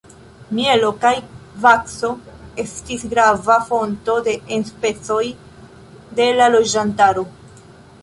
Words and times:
Mielo 0.59 0.87
kaj 1.03 1.11
vakso 1.65 2.09
estis 2.65 3.05
grava 3.13 3.59
fonto 3.69 4.19
de 4.31 4.37
enspezoj 4.59 5.23
de 6.21 6.31
la 6.43 6.53
loĝantaro. 6.59 7.33